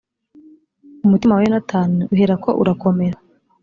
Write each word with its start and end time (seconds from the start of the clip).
umutima 1.05 1.33
wa 1.35 1.43
yonatani 1.45 1.99
uherako 2.13 2.49
urakomera 2.61 3.17